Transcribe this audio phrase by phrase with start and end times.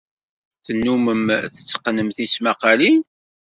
[0.65, 1.23] Tennummem
[1.53, 2.97] tetteqqnem tismaqqalin?